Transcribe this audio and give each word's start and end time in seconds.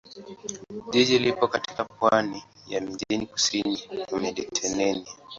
Jiji 0.91 1.19
lipo 1.19 1.47
katika 1.47 1.85
pwani 1.85 2.43
ya 2.67 2.81
mjini 2.81 3.25
kusini 3.27 3.79
mwa 4.11 4.19
Mediteranea. 4.19 5.05